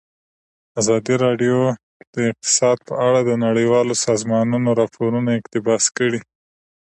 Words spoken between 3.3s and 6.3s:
نړیوالو سازمانونو راپورونه اقتباس کړي.